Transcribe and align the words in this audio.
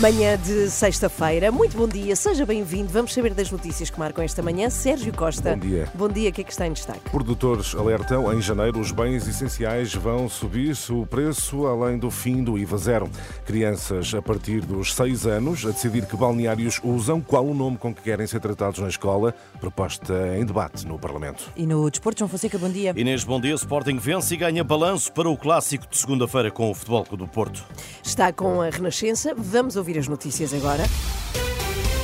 Manhã 0.00 0.38
de 0.38 0.70
sexta-feira, 0.70 1.52
muito 1.52 1.76
bom 1.76 1.86
dia, 1.86 2.16
seja 2.16 2.46
bem-vindo. 2.46 2.88
Vamos 2.88 3.12
saber 3.12 3.34
das 3.34 3.50
notícias 3.50 3.90
que 3.90 3.98
marcam 3.98 4.24
esta 4.24 4.40
manhã. 4.40 4.70
Sérgio 4.70 5.12
Costa. 5.12 5.54
Bom 5.54 5.58
dia. 5.58 5.88
Bom 5.94 6.08
dia, 6.08 6.30
o 6.30 6.32
que 6.32 6.40
é 6.40 6.44
que 6.44 6.50
está 6.50 6.66
em 6.66 6.72
destaque? 6.72 7.10
Produtores 7.10 7.74
alertam, 7.74 8.32
em 8.32 8.40
janeiro 8.40 8.80
os 8.80 8.92
bens 8.92 9.28
essenciais 9.28 9.92
vão 9.92 10.26
subir 10.26 10.74
o 10.88 11.04
preço 11.04 11.66
além 11.66 11.98
do 11.98 12.10
fim 12.10 12.42
do 12.42 12.56
IVA 12.56 12.78
zero. 12.78 13.10
Crianças 13.44 14.14
a 14.14 14.22
partir 14.22 14.62
dos 14.62 14.94
6 14.94 15.26
anos 15.26 15.66
a 15.66 15.70
decidir 15.70 16.06
que 16.06 16.16
balneários 16.16 16.80
usam, 16.82 17.20
qual 17.20 17.44
o 17.44 17.52
nome 17.52 17.76
com 17.76 17.94
que 17.94 18.00
querem 18.00 18.26
ser 18.26 18.40
tratados 18.40 18.80
na 18.80 18.88
escola, 18.88 19.34
proposta 19.60 20.14
em 20.34 20.46
debate 20.46 20.86
no 20.86 20.98
Parlamento. 20.98 21.52
E 21.54 21.66
no 21.66 21.90
Desporto, 21.90 22.20
João 22.20 22.28
Fonseca, 22.30 22.56
bom 22.56 22.70
dia. 22.70 22.94
Inês, 22.96 23.22
bom 23.22 23.38
dia. 23.38 23.54
Sporting 23.54 23.98
vence 23.98 24.32
e 24.32 24.38
ganha 24.38 24.64
balanço 24.64 25.12
para 25.12 25.28
o 25.28 25.36
clássico 25.36 25.86
de 25.86 25.98
segunda-feira 25.98 26.50
com 26.50 26.70
o 26.70 26.74
Futebol 26.74 27.04
Clube 27.04 27.24
do 27.24 27.28
Porto. 27.28 27.62
Está 28.02 28.32
com 28.32 28.62
a 28.62 28.70
Renascença, 28.70 29.34
vamos 29.36 29.76
ouvir 29.76 29.89
as 29.98 30.08
notícias 30.08 30.52
agora. 30.52 30.84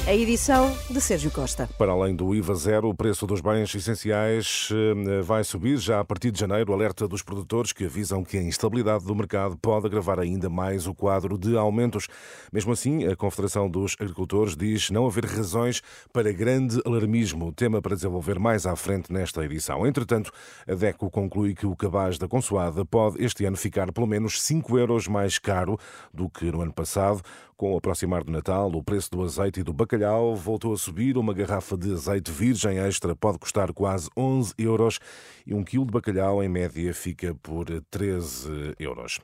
A 0.06 0.14
edição 0.14 0.72
de 0.88 1.00
Sérgio 1.00 1.32
Costa. 1.32 1.68
Para 1.76 1.90
além 1.90 2.14
do 2.14 2.32
IVA 2.32 2.54
zero, 2.54 2.88
o 2.88 2.94
preço 2.94 3.26
dos 3.26 3.40
bens 3.40 3.74
essenciais 3.74 4.68
eh, 4.70 5.20
vai 5.20 5.42
subir 5.42 5.78
já 5.78 5.98
a 5.98 6.04
partir 6.04 6.30
de 6.30 6.38
janeiro. 6.38 6.72
Alerta 6.72 7.08
dos 7.08 7.24
produtores 7.24 7.72
que 7.72 7.86
avisam 7.86 8.22
que 8.22 8.38
a 8.38 8.42
instabilidade 8.42 9.04
do 9.04 9.16
mercado 9.16 9.56
pode 9.56 9.86
agravar 9.86 10.20
ainda 10.20 10.48
mais 10.48 10.86
o 10.86 10.94
quadro 10.94 11.36
de 11.36 11.56
aumentos. 11.56 12.06
Mesmo 12.52 12.72
assim, 12.72 13.04
a 13.04 13.16
Confederação 13.16 13.68
dos 13.68 13.96
Agricultores 13.98 14.56
diz 14.56 14.90
não 14.90 15.08
haver 15.08 15.24
razões 15.24 15.82
para 16.12 16.30
grande 16.30 16.80
alarmismo, 16.86 17.52
tema 17.52 17.82
para 17.82 17.96
desenvolver 17.96 18.38
mais 18.38 18.64
à 18.64 18.76
frente 18.76 19.12
nesta 19.12 19.44
edição. 19.44 19.84
Entretanto, 19.84 20.30
a 20.68 20.74
DECO 20.74 21.10
conclui 21.10 21.52
que 21.52 21.66
o 21.66 21.74
cabaz 21.74 22.16
da 22.16 22.28
consoada 22.28 22.84
pode 22.84 23.20
este 23.24 23.44
ano 23.44 23.56
ficar 23.56 23.90
pelo 23.90 24.06
menos 24.06 24.40
5 24.40 24.78
euros 24.78 25.08
mais 25.08 25.36
caro 25.40 25.76
do 26.14 26.30
que 26.30 26.44
no 26.44 26.62
ano 26.62 26.72
passado. 26.72 27.22
Com 27.56 27.72
o 27.72 27.78
aproximar 27.78 28.22
do 28.22 28.30
Natal, 28.30 28.70
o 28.70 28.82
preço 28.82 29.10
do 29.10 29.24
azeite 29.24 29.60
e 29.60 29.62
do 29.62 29.72
bacalhau 29.72 29.95
voltou 30.34 30.72
a 30.72 30.76
subir. 30.76 31.16
Uma 31.16 31.32
garrafa 31.32 31.76
de 31.76 31.92
azeite 31.92 32.30
virgem 32.30 32.78
extra 32.78 33.16
pode 33.16 33.38
custar 33.38 33.72
quase 33.72 34.08
11 34.16 34.52
euros 34.58 34.98
e 35.46 35.54
um 35.54 35.62
quilo 35.62 35.86
de 35.86 35.92
bacalhau, 35.92 36.42
em 36.42 36.48
média, 36.48 36.92
fica 36.92 37.34
por 37.34 37.66
13 37.90 38.74
euros. 38.78 39.20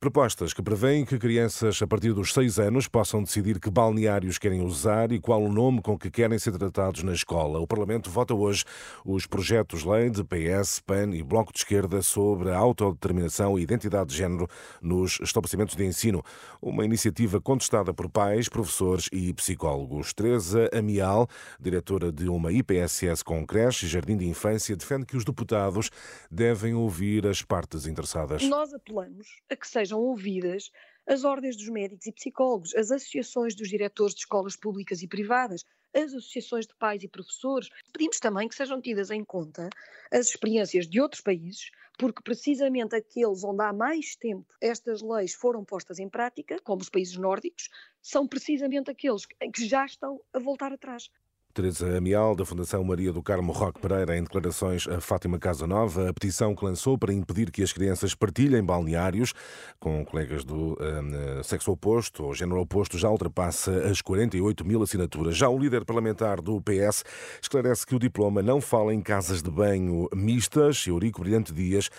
Propostas 0.00 0.52
que 0.52 0.62
prevêem 0.62 1.04
que 1.04 1.18
crianças 1.18 1.80
a 1.80 1.86
partir 1.86 2.12
dos 2.12 2.32
6 2.32 2.58
anos 2.58 2.88
possam 2.88 3.22
decidir 3.22 3.60
que 3.60 3.70
balneários 3.70 4.38
querem 4.38 4.60
usar 4.60 5.12
e 5.12 5.20
qual 5.20 5.42
o 5.42 5.52
nome 5.52 5.80
com 5.80 5.96
que 5.96 6.10
querem 6.10 6.38
ser 6.38 6.58
tratados 6.58 7.02
na 7.02 7.12
escola. 7.12 7.60
O 7.60 7.66
Parlamento 7.66 8.10
vota 8.10 8.34
hoje 8.34 8.64
os 9.04 9.26
projetos-lei 9.26 10.10
de 10.10 10.24
PS, 10.24 10.80
PAN 10.80 11.14
e 11.14 11.22
Bloco 11.22 11.52
de 11.52 11.60
Esquerda 11.60 12.02
sobre 12.02 12.50
a 12.50 12.56
autodeterminação 12.56 13.58
e 13.58 13.62
identidade 13.62 14.10
de 14.10 14.16
género 14.16 14.48
nos 14.80 15.20
estabelecimentos 15.20 15.76
de 15.76 15.84
ensino. 15.84 16.22
Uma 16.60 16.84
iniciativa 16.84 17.40
contestada 17.40 17.94
por 17.94 18.08
pais, 18.08 18.48
professores 18.48 19.08
e 19.12 19.32
psicólogos. 19.32 20.01
Teresa 20.10 20.70
Amial, 20.72 21.28
diretora 21.60 22.10
de 22.10 22.30
uma 22.30 22.50
IPSS 22.50 23.22
com 23.22 23.46
creche 23.46 23.84
e 23.84 23.88
jardim 23.90 24.16
de 24.16 24.26
infância, 24.26 24.74
defende 24.74 25.04
que 25.04 25.18
os 25.18 25.24
deputados 25.24 25.90
devem 26.30 26.72
ouvir 26.72 27.26
as 27.26 27.42
partes 27.42 27.86
interessadas. 27.86 28.42
Nós 28.44 28.72
apelamos 28.72 29.42
a 29.50 29.54
que 29.54 29.68
sejam 29.68 30.00
ouvidas 30.00 30.70
as 31.06 31.24
ordens 31.24 31.56
dos 31.56 31.68
médicos 31.68 32.06
e 32.06 32.12
psicólogos, 32.12 32.74
as 32.74 32.90
associações 32.90 33.54
dos 33.54 33.68
diretores 33.68 34.14
de 34.14 34.20
escolas 34.20 34.56
públicas 34.56 35.02
e 35.02 35.08
privadas, 35.08 35.64
as 35.94 36.14
associações 36.14 36.66
de 36.66 36.74
pais 36.74 37.02
e 37.02 37.08
professores. 37.08 37.68
Pedimos 37.92 38.18
também 38.18 38.48
que 38.48 38.54
sejam 38.54 38.80
tidas 38.80 39.10
em 39.10 39.24
conta 39.24 39.68
as 40.10 40.28
experiências 40.28 40.88
de 40.88 41.00
outros 41.00 41.20
países, 41.20 41.70
porque 41.98 42.22
precisamente 42.22 42.96
aqueles 42.96 43.44
onde 43.44 43.62
há 43.62 43.72
mais 43.72 44.16
tempo 44.16 44.46
estas 44.60 45.02
leis 45.02 45.34
foram 45.34 45.64
postas 45.64 45.98
em 45.98 46.08
prática, 46.08 46.58
como 46.62 46.80
os 46.80 46.88
países 46.88 47.16
nórdicos, 47.16 47.68
são 48.00 48.26
precisamente 48.26 48.90
aqueles 48.90 49.26
que 49.26 49.66
já 49.66 49.84
estão 49.84 50.20
a 50.32 50.38
voltar 50.38 50.72
atrás. 50.72 51.10
Teresa 51.54 51.98
Amial, 51.98 52.34
da 52.34 52.46
Fundação 52.46 52.82
Maria 52.82 53.12
do 53.12 53.22
Carmo 53.22 53.52
Roque 53.52 53.78
Pereira, 53.78 54.16
em 54.16 54.22
declarações 54.22 54.88
a 54.88 55.02
Fátima 55.02 55.38
Casanova, 55.38 56.08
a 56.08 56.12
petição 56.12 56.54
que 56.54 56.64
lançou 56.64 56.96
para 56.96 57.12
impedir 57.12 57.50
que 57.50 57.62
as 57.62 57.74
crianças 57.74 58.14
partilhem 58.14 58.64
balneários 58.64 59.34
com 59.78 60.02
colegas 60.02 60.44
do 60.44 60.78
um, 60.80 61.42
sexo 61.42 61.70
oposto 61.70 62.24
ou 62.24 62.34
género 62.34 62.58
oposto 62.58 62.96
já 62.96 63.10
ultrapassa 63.10 63.70
as 63.86 64.00
48 64.00 64.64
mil 64.64 64.82
assinaturas. 64.82 65.36
Já 65.36 65.50
o 65.50 65.58
líder 65.58 65.84
parlamentar 65.84 66.40
do 66.40 66.58
PS 66.62 67.04
esclarece 67.42 67.86
que 67.86 67.94
o 67.94 67.98
diploma 67.98 68.40
não 68.40 68.58
fala 68.58 68.94
em 68.94 69.02
casas 69.02 69.42
de 69.42 69.50
banho 69.50 70.08
mistas. 70.14 70.86
Eurico 70.86 71.20
Brilhante 71.20 71.52
Dias 71.52 71.90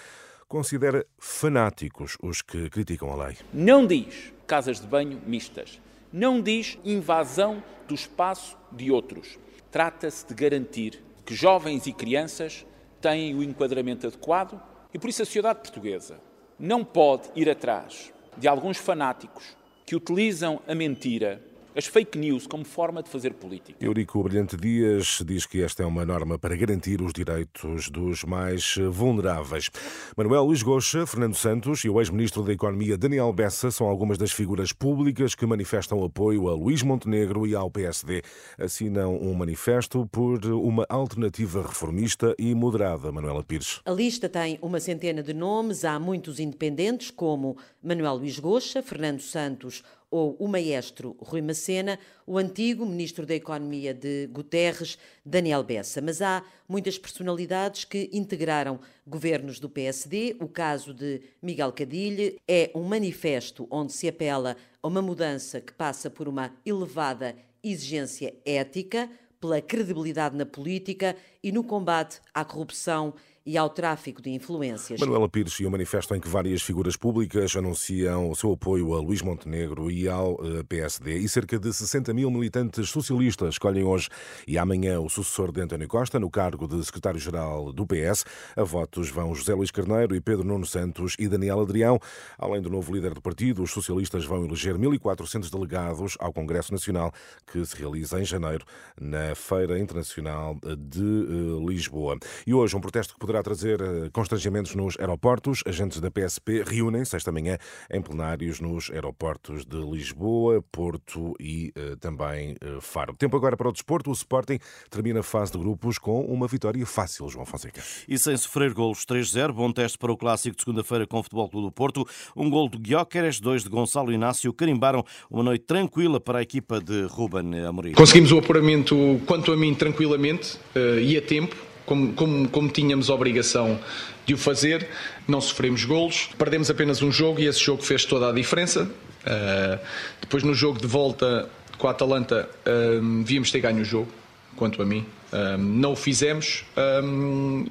considera 0.48 1.06
fanáticos 1.20 2.18
os 2.24 2.42
que 2.42 2.72
criticam 2.72 3.12
a 3.12 3.28
lei. 3.28 3.38
Não 3.54 3.86
diz 3.86 4.34
casas 4.48 4.80
de 4.80 4.88
banho 4.88 5.22
mistas. 5.28 5.80
Não 6.12 6.42
diz 6.42 6.78
invasão 6.84 7.64
do 7.88 7.94
espaço 7.94 8.58
de 8.72 8.92
outros. 8.92 9.43
Trata-se 9.74 10.28
de 10.28 10.36
garantir 10.36 11.04
que 11.26 11.34
jovens 11.34 11.88
e 11.88 11.92
crianças 11.92 12.64
têm 13.02 13.34
o 13.34 13.42
enquadramento 13.42 14.06
adequado 14.06 14.62
e 14.94 15.00
por 15.00 15.10
isso 15.10 15.24
a 15.24 15.26
sociedade 15.26 15.62
portuguesa 15.62 16.20
não 16.60 16.86
pode 16.86 17.32
ir 17.36 17.50
atrás 17.50 18.14
de 18.38 18.48
alguns 18.48 18.78
fanáticos 18.78 19.58
que 19.84 19.96
utilizam 19.96 20.62
a 20.68 20.76
mentira 20.76 21.42
as 21.76 21.86
fake 21.86 22.18
news 22.18 22.46
como 22.46 22.64
forma 22.64 23.02
de 23.02 23.10
fazer 23.10 23.34
política. 23.34 23.84
Eurico 23.84 24.22
Brilhante 24.24 24.56
Dias 24.56 25.22
diz 25.26 25.46
que 25.46 25.62
esta 25.62 25.84
é 25.84 25.86
uma 25.86 26.06
norma 26.06 26.38
para 26.38 26.56
garantir 26.56 27.02
os 27.02 27.12
direitos 27.14 27.90
dos 27.90 28.24
mais 28.24 28.76
vulneráveis. 28.92 29.70
Manuel 30.16 30.44
Luís 30.46 30.62
Goxa, 30.62 31.06
Fernando 31.06 31.36
Santos 31.36 31.84
e 31.84 31.90
o 31.90 32.00
ex-ministro 32.00 32.44
da 32.44 32.54
Economia 32.54 32.98
Daniel 32.98 33.34
Bessa 33.34 33.72
são 33.72 33.88
algumas 33.88 34.18
das 34.18 34.32
figuras 34.32 34.72
públicas 34.72 35.36
que 35.36 35.46
manifestam 35.46 36.04
apoio 36.04 36.48
a 36.48 36.54
Luís 36.54 36.84
Montenegro 36.84 37.48
e 37.48 37.56
ao 37.56 37.72
PSD. 37.72 38.22
Assinam 38.58 39.16
um 39.16 39.34
manifesto 39.34 40.06
por 40.08 40.46
uma 40.46 40.86
alternativa 40.90 41.62
reformista 41.62 42.36
e 42.38 42.54
moderada, 42.54 43.12
Manuela 43.12 43.44
Pires. 43.44 43.82
A 43.86 43.92
lista 43.92 44.30
tem 44.30 44.60
uma 44.62 44.80
centena 44.80 45.24
de 45.24 45.34
nomes, 45.34 45.84
há 45.84 46.00
muitos 46.00 46.40
independentes 46.40 47.10
como 47.10 47.58
Manuel 47.82 48.16
Luís 48.16 48.38
Goxa, 48.40 48.82
Fernando 48.82 49.22
Santos 49.22 49.84
ou 50.14 50.36
o 50.38 50.48
maestro 50.48 51.18
Rui 51.20 51.42
Macena, 51.42 51.98
o 52.28 52.38
antigo 52.38 52.86
ministro 52.86 53.26
da 53.26 53.34
Economia 53.34 53.96
de 53.96 54.28
Guterres, 54.28 54.96
Daniel 55.26 55.64
Bessa. 55.64 56.04
Mas 56.04 56.22
há 56.22 56.44
muitas 56.70 57.00
personalidades 57.00 57.84
que 57.84 58.12
integraram 58.14 58.80
governos 59.08 59.60
do 59.60 59.68
PSD. 59.68 60.36
O 60.40 60.48
caso 60.48 60.94
de 60.94 61.20
Miguel 61.42 61.72
Cadilhe 61.72 62.40
é 62.48 62.70
um 62.76 62.84
manifesto 62.84 63.68
onde 63.72 63.92
se 63.92 64.08
apela 64.08 64.56
a 64.84 64.88
uma 64.88 65.02
mudança 65.02 65.60
que 65.60 65.74
passa 65.74 66.12
por 66.12 66.28
uma 66.28 66.54
elevada 66.64 67.36
exigência 67.64 68.36
ética, 68.46 69.10
pela 69.42 69.60
credibilidade 69.62 70.38
na 70.38 70.46
política 70.46 71.16
e 71.44 71.52
no 71.52 71.64
combate 71.64 72.22
à 72.32 72.46
corrupção 72.46 73.16
e 73.46 73.58
ao 73.58 73.70
tráfico 73.70 74.22
de 74.22 74.30
influências. 74.30 75.00
Manuela 75.00 75.28
Pires 75.28 75.60
e 75.60 75.66
o 75.66 75.72
manifesto 75.72 76.16
em 76.16 76.20
que 76.20 76.30
várias 76.30 76.62
figuras 76.62 76.96
públicas 76.96 77.56
anunciam 77.56 78.30
o 78.30 78.36
seu 78.36 78.54
apoio 78.54 78.94
a 78.94 79.02
Luís 79.02 79.22
Montenegro 79.22 79.92
e 79.92 80.08
ao 80.08 80.40
eh, 80.42 80.64
PSD. 80.64 81.18
E 81.18 81.28
cerca 81.28 81.60
de 81.60 81.74
60 81.74 82.14
mil 82.14 82.32
militantes 82.32 82.90
socialistas 82.90 83.56
escolhem 83.56 83.84
hoje 83.84 84.08
e 84.48 84.58
amanhã 84.58 85.00
o 85.02 85.10
sucessor 85.10 85.52
de 85.52 85.60
António 85.60 85.90
Costa 85.90 86.20
no 86.20 86.30
cargo 86.30 86.68
de 86.68 86.84
secretário-geral 86.86 87.74
do 87.74 87.86
PS. 87.86 88.24
A 88.56 88.64
votos 88.64 89.10
vão 89.10 89.36
José 89.36 89.54
Luís 89.54 89.72
Carneiro 89.72 90.16
e 90.16 90.22
Pedro 90.22 90.46
Nuno 90.46 90.66
Santos 90.66 91.16
e 91.20 91.28
Daniel 91.28 91.60
Adrião. 91.60 92.00
Além 92.38 92.62
do 92.62 92.70
novo 92.70 92.94
líder 92.94 93.14
do 93.14 93.22
partido, 93.22 93.62
os 93.62 93.72
socialistas 93.72 94.24
vão 94.24 94.46
eleger 94.46 94.78
1.400 94.78 95.52
delegados 95.52 96.16
ao 96.20 96.32
Congresso 96.32 96.72
Nacional, 96.72 97.12
que 97.52 97.66
se 97.66 97.76
realiza 97.76 98.22
em 98.22 98.26
janeiro 98.26 98.66
na 99.00 99.36
Feira 99.36 99.78
Internacional 99.78 100.58
de 100.78 101.02
eh, 101.02 101.68
Lisboa. 101.68 102.18
E 102.48 102.54
hoje 102.54 102.78
um 102.78 102.82
protesto 102.82 103.14
que 103.14 103.20
poderá 103.20 103.33
poderá 103.34 103.42
trazer 103.42 103.82
eh, 103.82 104.10
constrangimentos 104.12 104.76
nos 104.76 104.96
aeroportos. 105.00 105.64
Agentes 105.66 106.00
da 106.00 106.12
PSP 106.12 106.64
reúnem-se 106.64 107.16
esta 107.16 107.32
manhã 107.32 107.58
em 107.92 108.00
plenários 108.00 108.60
nos 108.60 108.92
aeroportos 108.92 109.66
de 109.66 109.78
Lisboa, 109.78 110.64
Porto 110.72 111.34
e 111.40 111.74
uh, 111.76 111.98
também 111.98 112.56
uh, 112.64 112.80
Faro. 112.80 113.16
Tempo 113.16 113.36
agora 113.36 113.58
para 113.58 113.70
o 113.70 113.72
desporto. 113.72 114.12
O 114.12 114.14
Sporting 114.14 114.60
termina 114.90 115.22
a 115.22 115.24
fase 115.24 115.52
de 115.52 115.58
grupos 115.58 115.98
com 115.98 116.22
uma 116.26 116.48
vitória 116.48 116.86
fácil, 116.86 117.28
João 117.30 117.46
Fonseca. 117.46 117.82
E 118.08 118.18
sem 118.20 118.38
sofrer 118.38 118.74
golos 118.74 119.06
3-0, 119.06 119.52
bom 119.52 119.72
teste 119.72 119.98
para 119.98 120.12
o 120.12 120.18
clássico 120.18 120.56
de 120.56 120.62
segunda-feira 120.62 121.08
com 121.08 121.20
o 121.20 121.24
Futebol 121.24 121.50
Clube 121.50 121.68
do 121.68 121.72
Porto. 121.72 122.06
Um 122.36 122.50
gol 122.50 122.70
de 122.70 122.78
Guióqueres, 122.78 123.40
dois 123.40 123.64
de 123.64 123.70
Gonçalo 123.70 124.12
Inácio, 124.12 124.54
carimbaram 124.54 125.04
uma 125.30 125.44
noite 125.44 125.66
tranquila 125.66 126.20
para 126.20 126.40
a 126.40 126.42
equipa 126.44 126.80
de 126.80 127.06
Ruben 127.06 127.66
Amorim. 127.66 127.94
Conseguimos 127.94 128.32
o 128.32 128.38
apuramento, 128.38 128.96
quanto 129.26 129.52
a 129.52 129.58
mim, 129.58 129.74
tranquilamente 129.74 130.58
uh, 130.76 131.00
e 131.00 131.18
a 131.18 131.22
tempo 131.22 131.73
como, 131.86 132.14
como, 132.14 132.50
como 132.50 132.70
tínhamos 132.70 133.10
a 133.10 133.14
obrigação 133.14 133.80
de 134.26 134.34
o 134.34 134.38
fazer, 134.38 134.88
não 135.28 135.42
sofremos 135.42 135.84
golos, 135.84 136.30
perdemos 136.38 136.70
apenas 136.70 137.02
um 137.02 137.12
jogo 137.12 137.40
e 137.40 137.48
esse 137.48 137.60
jogo 137.60 137.84
fez 137.84 138.06
toda 138.06 138.30
a 138.30 138.32
diferença. 138.32 138.84
Uh, 138.84 139.80
depois 140.22 140.44
no 140.44 140.54
jogo 140.54 140.80
de 140.80 140.88
volta 140.88 141.50
com 141.78 141.88
a 141.88 141.92
Atalanta 141.92 142.50
uh, 142.66 143.24
víamos 143.24 143.52
ter 143.52 143.60
ganho 143.60 143.82
o 143.82 143.86
jogo, 143.86 144.10
quanto 144.56 144.82
a 144.82 144.86
mim. 144.86 145.06
Uh, 145.32 145.58
não 145.58 145.94
o 145.94 145.96
fizemos 145.96 146.64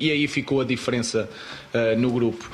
e 0.00 0.10
aí 0.10 0.26
ficou 0.26 0.60
a 0.60 0.64
diferença 0.64 1.28
no 1.96 2.10
grupo. 2.10 2.50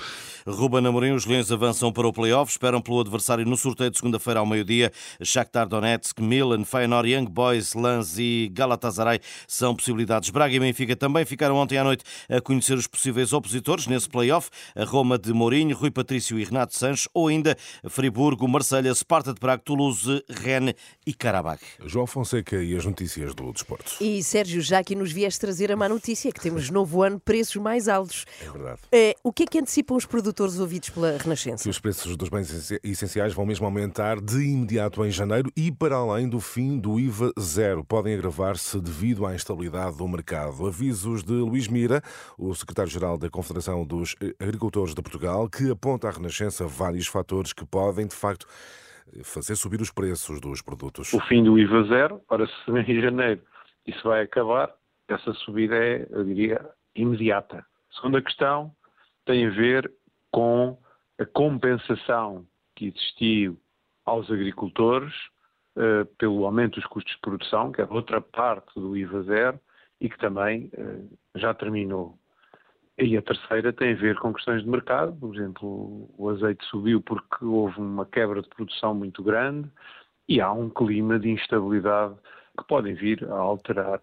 Ruben 0.50 0.87
Amorim, 0.87 1.12
os 1.12 1.27
Leões 1.27 1.53
avançam 1.53 1.93
para 1.93 2.09
o 2.09 2.12
play-off, 2.12 2.50
esperam 2.50 2.81
pelo 2.81 3.00
adversário 3.00 3.45
no 3.45 3.55
sorteio 3.55 3.91
de 3.91 3.99
segunda-feira 3.99 4.41
ao 4.41 4.47
meio-dia. 4.47 4.91
Shakhtar 5.23 5.69
Donetsk, 5.69 6.23
Milan, 6.23 6.65
Feyenoord, 6.65 7.12
Young 7.12 7.27
Boys, 7.27 7.75
Lens 7.75 8.17
e 8.19 8.50
Galatasaray 8.50 9.21
são 9.47 9.77
possibilidades. 9.77 10.31
Braga 10.31 10.55
e 10.55 10.59
Benfica 10.59 10.97
também 10.97 11.27
ficaram 11.27 11.56
ontem 11.56 11.77
à 11.77 11.85
noite 11.85 12.03
a 12.31 12.41
conhecer 12.41 12.79
os 12.79 12.87
possíveis 12.87 13.35
opositores 13.35 13.87
nesse 13.87 14.09
play-off. 14.09 14.49
A 14.75 14.85
Roma 14.85 15.19
de 15.19 15.35
Mourinho, 15.35 15.77
Rui 15.77 15.91
Patrício 15.91 16.39
e 16.39 16.45
Renato 16.45 16.75
Sanches, 16.75 17.09
ou 17.12 17.29
ainda 17.29 17.55
Friburgo, 17.87 18.49
Marselha, 18.49 18.94
Sparta 18.94 19.35
de 19.35 19.41
Praga, 19.41 19.62
Toulouse, 19.62 20.25
Rennes 20.31 20.75
e 21.06 21.12
Karabakh. 21.12 21.61
João 21.85 22.06
Fonseca 22.06 22.56
e 22.56 22.75
as 22.75 22.87
notícias 22.87 23.35
do 23.35 23.53
desporto. 23.53 23.93
E 24.01 24.23
Sérgio, 24.23 24.62
já 24.62 24.83
que 24.83 24.94
nos 24.94 25.12
vieste 25.12 25.41
trazer 25.41 25.71
a 25.71 25.77
má 25.77 25.91
notícia, 25.91 26.33
que 26.33 26.41
temos 26.41 26.71
novo 26.73 27.03
ano, 27.03 27.21
preços 27.21 27.56
mais 27.56 27.87
altos. 27.87 28.25
É 28.41 28.51
verdade. 28.51 28.81
É, 28.91 29.15
o 29.23 29.31
que 29.31 29.43
é 29.43 29.47
que 29.47 29.59
antecipam 29.59 29.94
os 29.94 30.06
produtores 30.06 30.38
produtores 30.38 30.61
ouvidos 30.61 30.90
pela 30.90 31.19
Renascença. 31.19 31.64
Que 31.64 31.70
os 31.70 31.81
preços 31.81 32.17
dos 32.17 32.29
bens 32.29 32.70
essenciais 32.85 33.35
vão 33.35 33.44
mesmo 33.44 33.67
aumentar 33.67 34.20
de 34.20 34.37
imediato 34.37 35.05
em 35.05 35.11
janeiro 35.11 35.50
e 35.56 35.73
para 35.73 35.96
além 35.96 36.29
do 36.29 36.38
fim 36.38 36.79
do 36.79 37.00
IVA 37.00 37.32
zero. 37.38 37.85
Podem 37.85 38.14
agravar-se 38.14 38.81
devido 38.81 39.26
à 39.26 39.35
instabilidade 39.35 39.99
do 39.99 40.06
mercado. 40.06 40.64
Avisos 40.64 41.25
de 41.25 41.32
Luís 41.32 41.67
Mira, 41.67 42.00
o 42.38 42.55
secretário-geral 42.55 43.19
da 43.19 43.29
Confederação 43.29 43.85
dos 43.85 44.14
Agricultores 44.38 44.94
de 44.94 45.02
Portugal, 45.02 45.49
que 45.49 45.73
aponta 45.73 46.06
à 46.06 46.12
Renascença 46.12 46.67
vários 46.69 47.08
fatores 47.08 47.52
que 47.52 47.67
podem, 47.67 48.06
de 48.06 48.14
facto, 48.14 48.46
fazer 49.25 49.56
subir 49.56 49.81
os 49.81 49.91
preços 49.91 50.41
dos 50.41 50.62
produtos. 50.62 51.12
O 51.12 51.20
fim 51.23 51.43
do 51.43 51.58
IVA 51.58 51.82
zero, 51.88 52.20
para 52.29 52.46
se 52.46 52.70
em 52.70 53.00
janeiro 53.00 53.43
isso 53.84 54.02
vai 54.05 54.23
acabar, 54.23 54.73
essa 55.08 55.32
subida 55.32 55.75
é, 55.75 56.06
eu 56.11 56.23
diria, 56.23 56.64
imediata. 56.94 57.64
Segunda 57.91 58.23
questão 58.23 58.70
tem 59.25 59.46
a 59.46 59.50
ver 59.50 59.93
com 60.31 60.79
a 61.19 61.25
compensação 61.27 62.47
que 62.75 62.87
existiu 62.87 63.59
aos 64.05 64.31
agricultores 64.31 65.13
uh, 65.77 66.07
pelo 66.17 66.45
aumento 66.45 66.77
dos 66.77 66.87
custos 66.87 67.15
de 67.15 67.21
produção, 67.21 67.73
que 67.73 67.81
é 67.81 67.87
outra 67.91 68.21
parte 68.21 68.73
do 68.75 68.97
IVA 68.97 69.23
zero, 69.25 69.61
e 70.01 70.09
que 70.09 70.19
também 70.19 70.71
uh, 70.79 71.19
já 71.35 71.53
terminou. 71.53 72.19
E 72.97 73.17
a 73.17 73.23
terceira 73.23 73.73
tem 73.73 73.93
a 73.93 73.97
ver 73.97 74.19
com 74.19 74.33
questões 74.33 74.63
de 74.63 74.69
mercado, 74.69 75.13
por 75.15 75.35
exemplo, 75.35 76.11
o 76.19 76.31
azeite 76.31 76.65
subiu 76.67 77.01
porque 77.01 77.45
houve 77.45 77.79
uma 77.79 78.05
quebra 78.05 78.43
de 78.43 78.49
produção 78.49 78.93
muito 78.93 79.23
grande 79.23 79.71
e 80.29 80.41
há 80.41 80.53
um 80.53 80.69
clima 80.69 81.19
de 81.19 81.31
instabilidade 81.31 82.17
que 82.59 82.65
podem 82.67 82.95
vir 82.95 83.25
a 83.31 83.37
alterar 83.37 84.01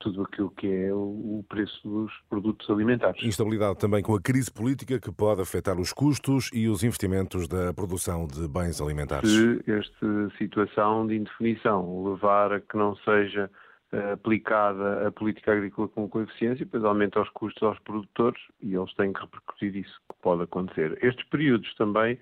tudo 0.00 0.22
aquilo 0.22 0.50
que 0.50 0.66
é 0.66 0.92
o 0.92 1.44
preço 1.48 1.80
dos 1.88 2.12
produtos 2.28 2.68
alimentares. 2.68 3.22
Instabilidade 3.22 3.78
também 3.78 4.02
com 4.02 4.14
a 4.14 4.20
crise 4.20 4.50
política 4.50 4.98
que 4.98 5.12
pode 5.12 5.40
afetar 5.40 5.78
os 5.78 5.92
custos 5.92 6.50
e 6.52 6.68
os 6.68 6.82
investimentos 6.82 7.46
da 7.46 7.72
produção 7.72 8.26
de 8.26 8.48
bens 8.48 8.80
alimentares. 8.80 9.30
Se 9.30 9.62
esta 9.70 10.30
situação 10.38 11.06
de 11.06 11.16
indefinição 11.16 12.04
levar 12.04 12.52
a 12.52 12.60
que 12.60 12.76
não 12.76 12.96
seja 12.96 13.50
eh, 13.92 14.12
aplicada 14.12 15.06
a 15.06 15.12
política 15.12 15.52
agrícola 15.52 15.86
com 15.86 16.08
coeficiência, 16.08 16.64
depois 16.64 16.84
aumenta 16.84 17.20
os 17.20 17.28
custos 17.30 17.62
aos 17.62 17.78
produtores 17.80 18.40
e 18.60 18.74
eles 18.74 18.92
têm 18.94 19.12
que 19.12 19.20
repercutir 19.20 19.76
isso, 19.76 20.00
que 20.08 20.16
pode 20.20 20.42
acontecer. 20.42 20.98
Estes 21.00 21.24
períodos 21.28 21.72
também 21.76 22.18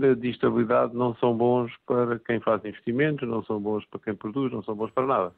eh, 0.00 0.14
de 0.14 0.28
instabilidade 0.28 0.94
não 0.94 1.14
são 1.16 1.34
bons 1.34 1.72
para 1.86 2.18
quem 2.18 2.40
faz 2.40 2.62
investimentos, 2.64 3.26
não 3.26 3.42
são 3.44 3.58
bons 3.58 3.86
para 3.86 4.00
quem 4.00 4.14
produz, 4.14 4.52
não 4.52 4.62
são 4.62 4.74
bons 4.74 4.90
para 4.90 5.06
nada. 5.06 5.32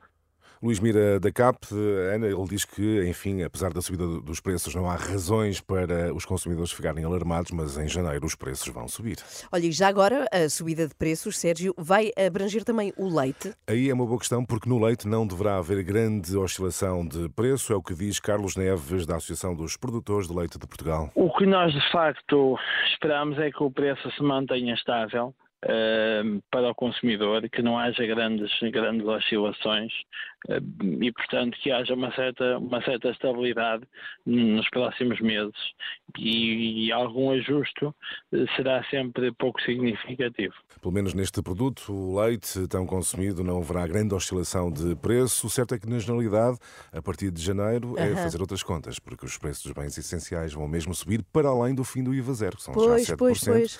Luís 0.66 0.80
Mira 0.80 1.20
da 1.20 1.30
CAP, 1.30 1.64
Ana, 2.12 2.26
ele 2.26 2.44
diz 2.48 2.64
que, 2.64 3.08
enfim, 3.08 3.44
apesar 3.44 3.72
da 3.72 3.80
subida 3.80 4.04
dos 4.20 4.40
preços, 4.40 4.74
não 4.74 4.90
há 4.90 4.96
razões 4.96 5.60
para 5.60 6.12
os 6.12 6.24
consumidores 6.24 6.72
ficarem 6.72 7.04
alarmados, 7.04 7.52
mas 7.52 7.78
em 7.78 7.86
janeiro 7.86 8.26
os 8.26 8.34
preços 8.34 8.66
vão 8.74 8.88
subir. 8.88 9.18
Olha, 9.52 9.64
e 9.64 9.70
já 9.70 9.86
agora 9.86 10.26
a 10.32 10.48
subida 10.48 10.88
de 10.88 10.94
preços, 10.96 11.38
Sérgio, 11.38 11.72
vai 11.78 12.10
abranger 12.18 12.64
também 12.64 12.92
o 12.96 13.08
leite? 13.08 13.54
Aí 13.68 13.88
é 13.88 13.94
uma 13.94 14.04
boa 14.04 14.18
questão, 14.18 14.44
porque 14.44 14.68
no 14.68 14.84
leite 14.84 15.06
não 15.06 15.24
deverá 15.24 15.58
haver 15.58 15.84
grande 15.84 16.36
oscilação 16.36 17.06
de 17.06 17.28
preço, 17.28 17.72
é 17.72 17.76
o 17.76 17.82
que 17.82 17.94
diz 17.94 18.18
Carlos 18.18 18.56
Neves, 18.56 19.06
da 19.06 19.16
Associação 19.16 19.54
dos 19.54 19.76
Produtores 19.76 20.26
de 20.26 20.34
Leite 20.34 20.58
de 20.58 20.66
Portugal. 20.66 21.12
O 21.14 21.32
que 21.36 21.46
nós, 21.46 21.72
de 21.72 21.92
facto, 21.92 22.58
esperamos 22.92 23.38
é 23.38 23.52
que 23.52 23.62
o 23.62 23.70
preço 23.70 24.10
se 24.10 24.22
mantenha 24.22 24.74
estável 24.74 25.32
uh, 25.64 26.42
para 26.50 26.70
o 26.70 26.74
consumidor, 26.74 27.48
que 27.48 27.62
não 27.62 27.78
haja 27.78 28.04
grandes, 28.06 28.50
grandes 28.70 29.06
oscilações 29.06 29.92
uh, 30.48 31.02
e, 31.02 31.12
portanto, 31.12 31.56
que 31.62 31.70
haja 31.70 31.94
uma 31.94 32.12
certa, 32.14 32.58
uma 32.58 32.82
certa 32.82 33.10
estabilidade 33.10 33.84
nos 34.24 34.68
próximos 34.70 35.20
meses 35.20 35.56
e, 36.18 36.86
e 36.86 36.92
algum 36.92 37.30
ajuste 37.30 37.84
uh, 37.84 37.94
será 38.56 38.84
sempre 38.90 39.32
pouco 39.32 39.60
significativo. 39.62 40.54
Pelo 40.80 40.92
menos 40.92 41.14
neste 41.14 41.42
produto, 41.42 41.92
o 41.92 42.20
leite 42.20 42.66
tão 42.68 42.86
consumido, 42.86 43.42
não 43.42 43.58
haverá 43.58 43.86
grande 43.86 44.14
oscilação 44.14 44.70
de 44.70 44.94
preço. 44.96 45.46
O 45.46 45.50
certo 45.50 45.74
é 45.74 45.78
que, 45.78 45.88
na 45.88 45.98
generalidade, 45.98 46.58
a 46.92 47.02
partir 47.02 47.30
de 47.30 47.42
janeiro, 47.42 47.94
é 47.98 48.14
fazer 48.14 48.40
outras 48.40 48.62
contas, 48.62 48.98
porque 48.98 49.24
os 49.24 49.38
preços 49.38 49.62
dos 49.62 49.72
bens 49.72 49.96
essenciais 49.96 50.52
vão 50.52 50.66
mesmo 50.68 50.94
subir 50.94 51.22
para 51.32 51.48
além 51.48 51.74
do 51.74 51.84
fim 51.84 52.02
do 52.02 52.14
IVA 52.14 52.34
zero, 52.34 52.56
que 52.56 52.62
são 52.62 52.74
pois, 52.74 53.06
já 53.06 53.14
7%. 53.14 53.18
Pois, 53.18 53.44
pois. 53.44 53.78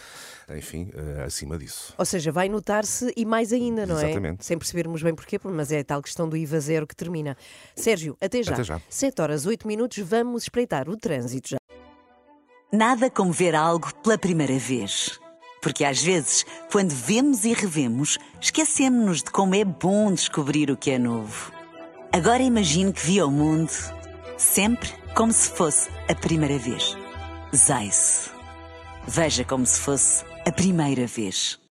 Enfim, 0.56 0.90
eh, 0.94 1.24
acima 1.24 1.58
disso. 1.58 1.65
Ou 1.96 2.04
seja, 2.04 2.32
vai 2.32 2.48
notar-se 2.48 3.12
e 3.16 3.24
mais 3.24 3.52
ainda, 3.52 3.86
não 3.86 3.98
é? 3.98 4.10
Exatamente. 4.10 4.44
Sem 4.44 4.58
percebermos 4.58 5.02
bem 5.02 5.14
porquê, 5.14 5.38
mas 5.44 5.72
é 5.72 5.80
a 5.80 5.84
tal 5.84 6.02
questão 6.02 6.28
do 6.28 6.36
IVA 6.36 6.60
zero 6.60 6.86
que 6.86 6.96
termina. 6.96 7.36
Sérgio, 7.74 8.16
até 8.20 8.42
já. 8.42 8.54
Até 8.54 8.64
já. 8.64 8.80
7 8.88 9.22
horas 9.22 9.46
8 9.46 9.66
minutos, 9.66 9.98
vamos 9.98 10.44
espreitar 10.44 10.88
o 10.88 10.96
trânsito 10.96 11.50
já. 11.50 11.58
Nada 12.72 13.08
como 13.10 13.32
ver 13.32 13.54
algo 13.54 13.94
pela 14.02 14.18
primeira 14.18 14.58
vez. 14.58 15.18
Porque 15.62 15.84
às 15.84 16.02
vezes, 16.02 16.44
quando 16.70 16.90
vemos 16.90 17.44
e 17.44 17.52
revemos, 17.52 18.18
esquecemos-nos 18.40 19.22
de 19.22 19.30
como 19.30 19.54
é 19.54 19.64
bom 19.64 20.12
descobrir 20.12 20.70
o 20.70 20.76
que 20.76 20.90
é 20.90 20.98
novo. 20.98 21.52
Agora 22.12 22.42
imagine 22.42 22.92
que 22.92 23.04
viu 23.04 23.26
o 23.26 23.30
mundo 23.30 23.72
sempre 24.36 24.88
como 25.14 25.32
se 25.32 25.50
fosse 25.50 25.88
a 26.08 26.14
primeira 26.14 26.58
vez. 26.58 26.96
Zais. 27.54 28.30
Veja 29.08 29.44
como 29.44 29.64
se 29.64 29.80
fosse 29.80 30.24
a 30.46 30.52
primeira 30.52 31.08
vez. 31.08 31.58